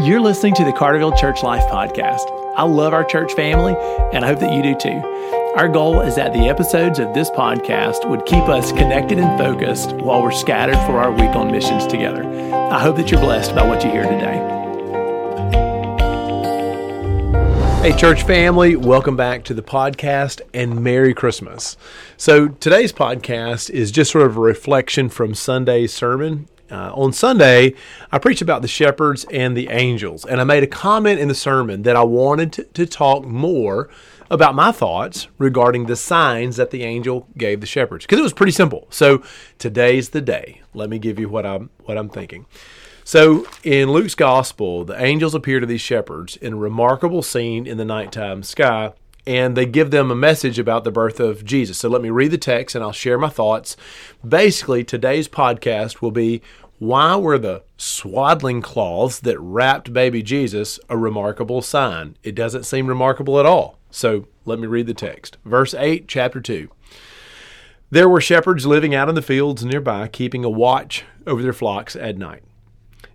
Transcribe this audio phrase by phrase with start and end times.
[0.00, 2.30] You're listening to the Carterville Church Life Podcast.
[2.54, 3.74] I love our church family,
[4.12, 5.02] and I hope that you do too.
[5.56, 9.90] Our goal is that the episodes of this podcast would keep us connected and focused
[9.94, 12.22] while we're scattered for our week on missions together.
[12.70, 14.38] I hope that you're blessed by what you hear today.
[17.82, 21.76] Hey, church family, welcome back to the podcast and Merry Christmas.
[22.16, 26.46] So, today's podcast is just sort of a reflection from Sunday's sermon.
[26.70, 27.74] Uh, on Sunday,
[28.12, 31.34] I preached about the shepherds and the angels, and I made a comment in the
[31.34, 33.88] sermon that I wanted to, to talk more
[34.30, 38.34] about my thoughts regarding the signs that the angel gave the shepherds because it was
[38.34, 38.86] pretty simple.
[38.90, 39.22] So,
[39.58, 40.60] today's the day.
[40.74, 42.46] Let me give you what I'm what I'm thinking.
[43.08, 47.78] So in Luke's gospel, the angels appear to these shepherds in a remarkable scene in
[47.78, 48.92] the nighttime sky,
[49.28, 51.76] and they give them a message about the birth of Jesus.
[51.76, 53.76] So let me read the text and I'll share my thoughts.
[54.26, 56.40] Basically, today's podcast will be
[56.78, 62.16] why were the swaddling cloths that wrapped baby Jesus a remarkable sign?
[62.22, 63.78] It doesn't seem remarkable at all.
[63.90, 65.36] So let me read the text.
[65.44, 66.70] Verse 8, chapter 2.
[67.90, 71.94] There were shepherds living out in the fields nearby, keeping a watch over their flocks
[71.94, 72.44] at night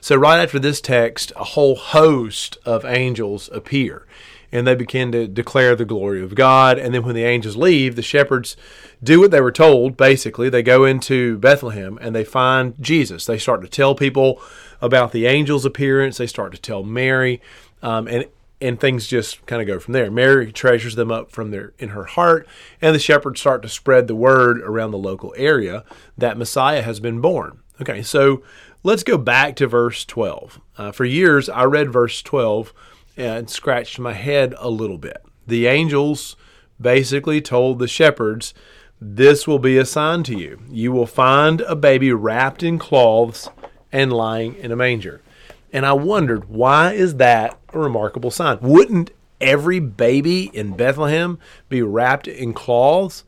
[0.00, 4.06] So, right after this text, a whole host of angels appear
[4.52, 6.78] and they begin to declare the glory of God.
[6.78, 8.56] And then when the angels leave, the shepherds
[9.02, 9.96] do what they were told.
[9.96, 13.24] Basically, they go into Bethlehem and they find Jesus.
[13.24, 14.40] They start to tell people
[14.80, 16.18] about the angel's appearance.
[16.18, 17.40] They start to tell Mary,
[17.82, 18.26] um, and
[18.62, 20.10] and things just kind of go from there.
[20.10, 22.46] Mary treasures them up from their in her heart,
[22.82, 25.84] and the shepherds start to spread the word around the local area
[26.18, 27.60] that Messiah has been born.
[27.80, 28.42] Okay, so
[28.82, 30.58] Let's go back to verse 12.
[30.78, 32.72] Uh, for years, I read verse 12
[33.14, 35.22] and scratched my head a little bit.
[35.46, 36.34] The angels
[36.80, 38.54] basically told the shepherds,
[38.98, 40.62] This will be a sign to you.
[40.70, 43.50] You will find a baby wrapped in cloths
[43.92, 45.20] and lying in a manger.
[45.70, 48.60] And I wondered, why is that a remarkable sign?
[48.62, 49.10] Wouldn't
[49.42, 53.24] every baby in Bethlehem be wrapped in cloths?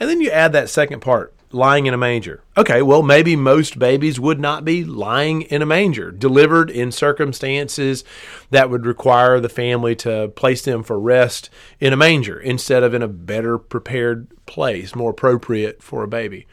[0.00, 2.42] And then you add that second part lying in a manger.
[2.56, 8.04] Okay, well, maybe most babies would not be lying in a manger, delivered in circumstances
[8.50, 11.50] that would require the family to place them for rest
[11.80, 16.46] in a manger instead of in a better prepared place, more appropriate for a baby.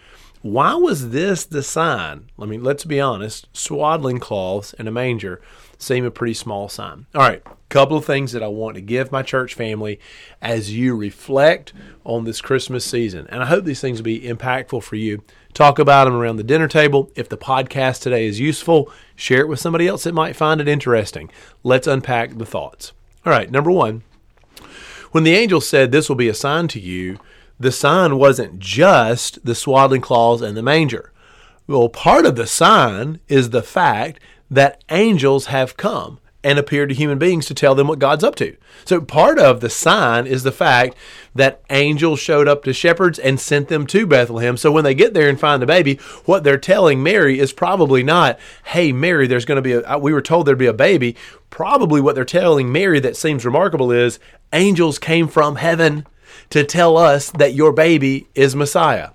[0.44, 2.30] Why was this the sign?
[2.38, 5.42] I mean, let's be honest swaddling cloths in a manger
[5.78, 7.06] seem a pretty small sign.
[7.16, 10.02] All right, couple of things that I want to give my church family
[10.42, 11.72] as you reflect
[12.04, 13.26] on this Christmas season.
[13.30, 15.24] And I hope these things will be impactful for you.
[15.54, 17.10] Talk about them around the dinner table.
[17.16, 20.68] If the podcast today is useful, share it with somebody else that might find it
[20.68, 21.32] interesting.
[21.64, 22.92] Let's unpack the thoughts.
[23.26, 24.04] All right, number one,
[25.12, 27.18] when the angel said, This will be a sign to you,
[27.60, 31.12] the sign wasn't just the swaddling cloths and the manger.
[31.68, 34.20] Well, part of the sign is the fact
[34.50, 38.36] that angels have come and appeared to human beings to tell them what God's up
[38.36, 38.58] to.
[38.84, 40.98] So part of the sign is the fact
[41.34, 44.58] that angels showed up to shepherds and sent them to Bethlehem.
[44.58, 48.04] So when they get there and find the baby, what they're telling Mary is probably
[48.04, 51.16] not, "Hey Mary, there's going to be a we were told there'd be a baby."
[51.50, 54.20] Probably what they're telling Mary that seems remarkable is
[54.52, 56.06] angels came from heaven
[56.50, 59.10] to tell us that your baby is Messiah.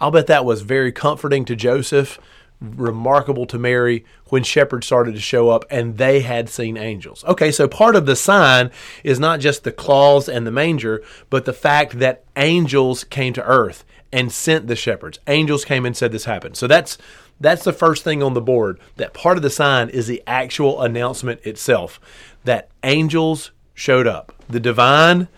[0.00, 2.18] I'll bet that was very comforting to Joseph
[2.60, 7.24] remarkable to Mary when shepherds started to show up and they had seen angels.
[7.24, 8.70] Okay, so part of the sign
[9.02, 13.44] is not just the claws and the manger, but the fact that angels came to
[13.44, 15.18] earth and sent the shepherds.
[15.26, 16.56] Angels came and said this happened.
[16.56, 16.98] So that's
[17.40, 18.78] that's the first thing on the board.
[18.96, 22.00] That part of the sign is the actual announcement itself
[22.44, 24.32] that angels showed up.
[24.48, 25.28] The divine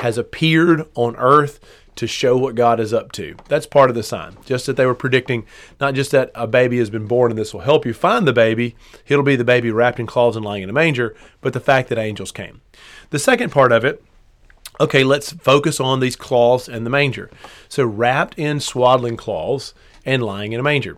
[0.00, 1.60] has appeared on earth
[1.96, 3.36] to show what God is up to.
[3.48, 4.36] That's part of the sign.
[4.46, 5.44] Just that they were predicting
[5.78, 8.32] not just that a baby has been born and this will help you find the
[8.32, 8.76] baby,
[9.06, 11.88] it'll be the baby wrapped in cloths and lying in a manger, but the fact
[11.88, 12.62] that angels came.
[13.10, 14.02] The second part of it,
[14.78, 17.30] okay, let's focus on these cloths and the manger.
[17.68, 19.74] So wrapped in swaddling cloths
[20.06, 20.96] and lying in a manger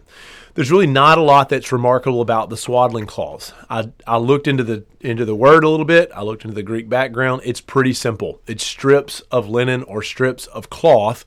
[0.55, 3.53] there's really not a lot that's remarkable about the swaddling cloths.
[3.71, 6.11] I, I looked into the into the word a little bit.
[6.15, 7.43] I looked into the Greek background.
[7.45, 8.41] It's pretty simple.
[8.47, 11.25] It's strips of linen or strips of cloth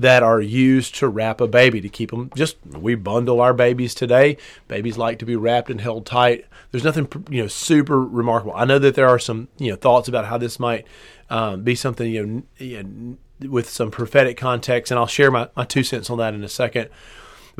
[0.00, 3.94] that are used to wrap a baby to keep them just we bundle our babies
[3.94, 4.34] today
[4.66, 8.64] babies like to be wrapped and held tight there's nothing you know super remarkable i
[8.64, 10.86] know that there are some you know thoughts about how this might
[11.28, 13.16] um, be something you know, you know
[13.50, 16.48] with some prophetic context and i'll share my, my two cents on that in a
[16.48, 16.88] second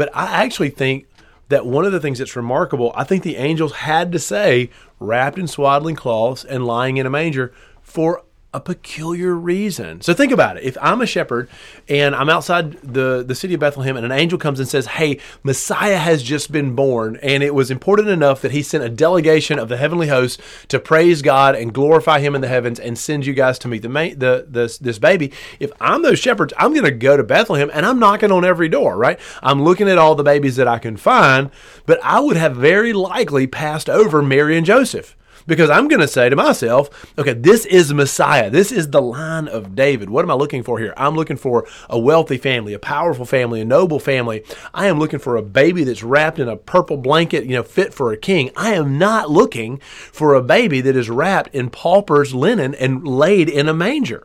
[0.00, 1.06] but i actually think
[1.50, 5.38] that one of the things that's remarkable i think the angels had to say wrapped
[5.38, 7.52] in swaddling cloths and lying in a manger
[7.82, 10.00] for a peculiar reason.
[10.00, 10.64] So think about it.
[10.64, 11.48] If I'm a shepherd
[11.88, 15.20] and I'm outside the, the city of Bethlehem and an angel comes and says, Hey,
[15.44, 19.58] Messiah has just been born, and it was important enough that he sent a delegation
[19.58, 23.24] of the heavenly host to praise God and glorify him in the heavens and send
[23.24, 25.32] you guys to meet the, the this, this baby.
[25.60, 28.68] If I'm those shepherds, I'm going to go to Bethlehem and I'm knocking on every
[28.68, 29.20] door, right?
[29.42, 31.50] I'm looking at all the babies that I can find,
[31.86, 35.16] but I would have very likely passed over Mary and Joseph
[35.50, 38.50] because I'm going to say to myself, okay, this is Messiah.
[38.50, 40.08] This is the line of David.
[40.08, 40.94] What am I looking for here?
[40.96, 44.44] I'm looking for a wealthy family, a powerful family, a noble family.
[44.72, 47.92] I am looking for a baby that's wrapped in a purple blanket, you know, fit
[47.92, 48.52] for a king.
[48.56, 53.48] I am not looking for a baby that is wrapped in pauper's linen and laid
[53.48, 54.24] in a manger.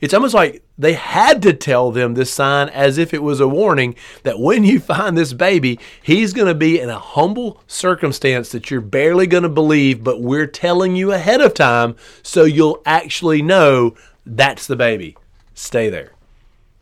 [0.00, 3.48] It's almost like they had to tell them this sign as if it was a
[3.48, 8.50] warning that when you find this baby, he's going to be in a humble circumstance
[8.50, 12.82] that you're barely going to believe, but we're telling you ahead of time so you'll
[12.86, 13.94] actually know
[14.24, 15.16] that's the baby.
[15.54, 16.12] Stay there.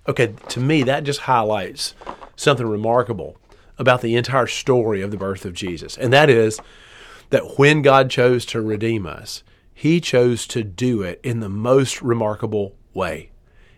[0.09, 1.95] Okay, to me, that just highlights
[2.37, 3.37] something remarkable
[3.79, 6.61] about the entire story of the birth of Jesus, and that is
[7.31, 9.43] that when God chose to redeem us,
[9.73, 13.31] he chose to do it in the most remarkable way.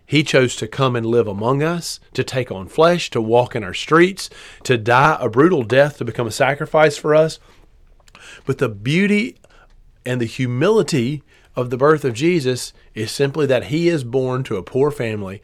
[0.07, 3.65] He chose to come and live among us, to take on flesh, to walk in
[3.65, 4.29] our streets,
[4.65, 7.39] to die a brutal death, to become a sacrifice for us.
[8.45, 9.37] But the beauty
[10.05, 11.23] and the humility
[11.57, 15.43] of the birth of Jesus is simply that he is born to a poor family,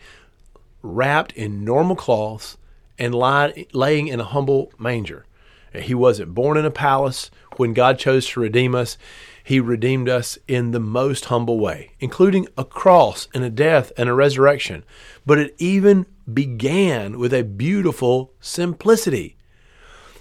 [0.83, 2.59] wrapped in normal cloths,
[2.99, 5.25] and laying in a humble manger.
[5.73, 7.31] He wasn't born in a palace.
[7.57, 8.99] When God chose to redeem us,
[9.43, 14.09] he redeemed us in the most humble way, including a cross and a death and
[14.09, 14.85] a resurrection.
[15.27, 19.37] But it even began with a beautiful simplicity.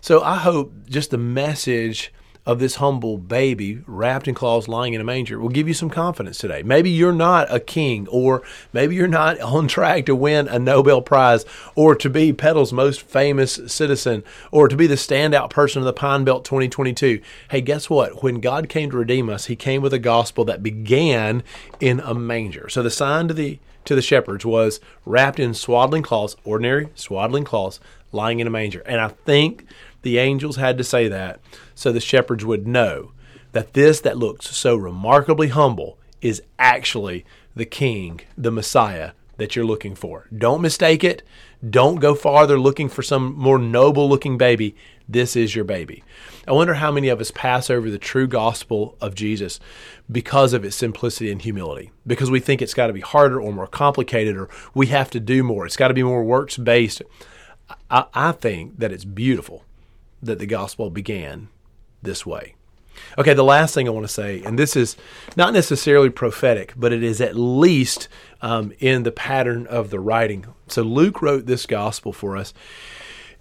[0.01, 2.13] So I hope just the message
[2.49, 5.89] of this humble baby wrapped in cloths lying in a manger will give you some
[5.89, 6.63] confidence today.
[6.63, 8.41] Maybe you're not a king, or
[8.73, 13.01] maybe you're not on track to win a Nobel Prize, or to be Petal's most
[13.01, 17.21] famous citizen, or to be the standout person of the Pine Belt 2022.
[17.51, 18.23] Hey, guess what?
[18.23, 21.43] When God came to redeem us, He came with a gospel that began
[21.79, 22.67] in a manger.
[22.67, 27.43] So the sign to the to the shepherds was wrapped in swaddling cloths, ordinary swaddling
[27.43, 27.79] cloths,
[28.11, 28.81] lying in a manger.
[28.81, 29.65] And I think
[30.01, 31.39] the angels had to say that
[31.75, 33.11] so the shepherds would know
[33.51, 37.25] that this that looks so remarkably humble is actually
[37.55, 40.27] the king, the Messiah that you're looking for.
[40.35, 41.23] Don't mistake it.
[41.67, 44.75] Don't go farther looking for some more noble looking baby.
[45.07, 46.03] This is your baby.
[46.47, 49.59] I wonder how many of us pass over the true gospel of Jesus
[50.11, 53.51] because of its simplicity and humility, because we think it's got to be harder or
[53.51, 55.65] more complicated or we have to do more.
[55.65, 57.01] It's got to be more works based.
[57.89, 59.63] I, I think that it's beautiful
[60.21, 61.49] that the gospel began
[62.01, 62.55] this way.
[63.17, 64.97] Okay, the last thing I want to say, and this is
[65.35, 68.07] not necessarily prophetic, but it is at least
[68.41, 70.45] um, in the pattern of the writing.
[70.67, 72.53] So Luke wrote this gospel for us,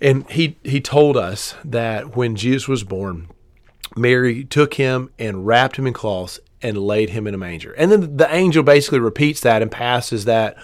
[0.00, 3.28] and he he told us that when Jesus was born,
[3.96, 7.72] Mary took him and wrapped him in cloths and laid him in a manger.
[7.72, 10.56] And then the angel basically repeats that and passes that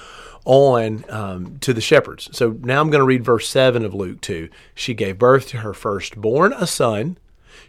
[0.45, 2.29] on um, to the shepherds.
[2.33, 4.49] So now I'm going to read verse 7 of Luke 2.
[4.75, 7.19] She gave birth to her firstborn, a son.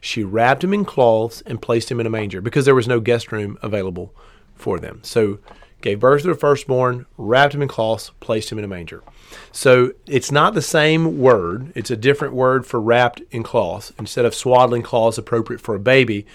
[0.02, 3.00] She wrapped him in cloths and placed him in a manger because there was no
[3.00, 4.14] guest room available
[4.56, 5.00] for them.
[5.04, 5.40] So
[5.82, 9.04] gave birth to the firstborn, wrapped him in cloths, placed him in a manger.
[9.52, 11.72] So it's not the same word.
[11.76, 13.94] It's a different word for wrapped in cloths.
[14.00, 16.26] Instead of swaddling cloths appropriate for a baby,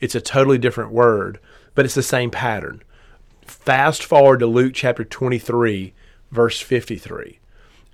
[0.00, 1.38] it's a totally different word,
[1.74, 2.82] but it's the same pattern.
[3.44, 5.92] Fast forward to Luke chapter 23,
[6.30, 7.38] verse 53.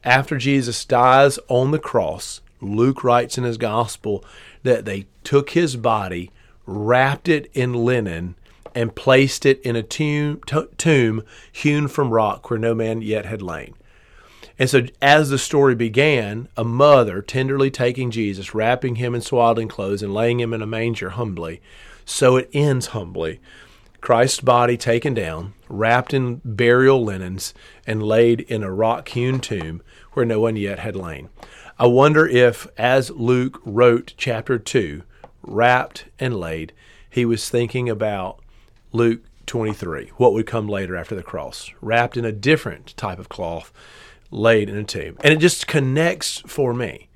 [0.04, 4.24] After Jesus dies on the cross, Luke writes in his gospel
[4.62, 6.30] that they took his body,
[6.66, 8.36] wrapped it in linen,
[8.76, 10.40] and placed it in a tomb,
[10.78, 13.74] tomb hewn from rock where no man yet had lain.
[14.56, 19.68] And so, as the story began, a mother tenderly taking Jesus, wrapping him in swaddling
[19.68, 21.60] clothes, and laying him in a manger humbly,
[22.04, 23.40] so it ends humbly
[24.00, 27.52] Christ's body taken down, wrapped in burial linens,
[27.86, 31.28] and laid in a rock hewn tomb where no one yet had lain.
[31.78, 35.02] I wonder if, as Luke wrote chapter 2,
[35.42, 36.72] wrapped and laid,
[37.08, 38.40] he was thinking about
[38.92, 43.28] Luke 23, what would come later after the cross, wrapped in a different type of
[43.28, 43.72] cloth,
[44.30, 45.16] laid in a tomb.
[45.22, 47.08] And it just connects for me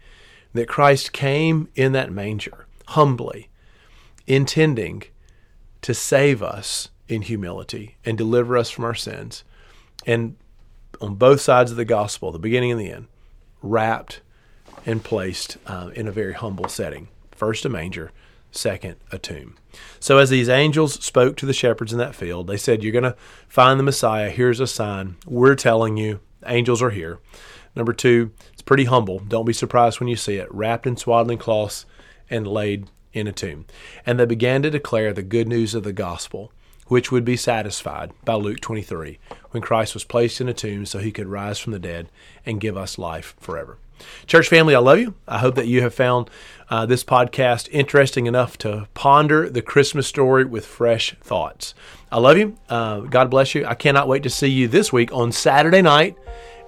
[0.53, 3.49] that Christ came in that manger humbly,
[4.27, 5.05] intending
[5.85, 9.45] to save us in humility and deliver us from our sins.
[10.07, 10.37] And
[10.99, 13.07] on both sides of the gospel, the beginning and the end,
[13.61, 14.23] wrapped
[14.87, 17.09] and placed uh, in a very humble setting.
[17.33, 18.13] First, a manger,
[18.51, 19.57] second, a tomb.
[20.01, 23.05] So, as these angels spoke to the shepherds in that field, they said, You're going
[23.05, 24.31] to find the Messiah.
[24.31, 25.17] Here's a sign.
[25.27, 27.19] We're telling you, angels are here.
[27.77, 29.19] Number two, it's pretty humble.
[29.19, 31.85] Don't be surprised when you see it, wrapped in swaddling cloths
[32.31, 33.65] and laid in a tomb.
[34.05, 36.53] And they began to declare the good news of the gospel,
[36.87, 39.19] which would be satisfied by Luke 23,
[39.51, 42.09] when Christ was placed in a tomb so he could rise from the dead
[42.45, 43.79] and give us life forever.
[44.27, 45.15] Church family, I love you.
[45.27, 46.29] I hope that you have found
[46.69, 51.75] uh, this podcast interesting enough to ponder the Christmas story with fresh thoughts.
[52.11, 52.57] I love you.
[52.69, 53.65] Uh, God bless you.
[53.67, 56.17] I cannot wait to see you this week on Saturday night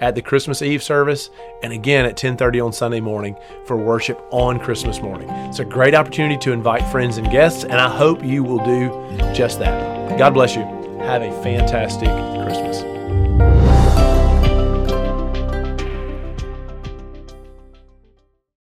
[0.01, 1.31] at the Christmas Eve service
[1.63, 5.29] and again at 10:30 on Sunday morning for worship on Christmas morning.
[5.49, 8.91] It's a great opportunity to invite friends and guests and I hope you will do
[9.33, 9.86] just that.
[10.19, 10.63] God bless you.
[11.01, 12.96] Have a fantastic Christmas.